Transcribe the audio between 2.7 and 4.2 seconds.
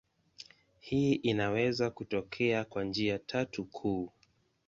njia tatu kuu.